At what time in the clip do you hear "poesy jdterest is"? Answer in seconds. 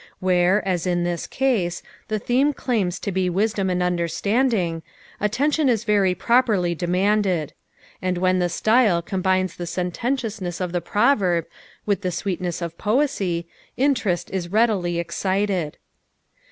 12.79-14.51